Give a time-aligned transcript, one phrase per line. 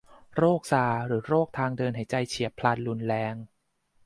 [0.35, 3.35] โรคซาร์สหรือโรคทางเดินหายใจเฉียบพลันรุนแรง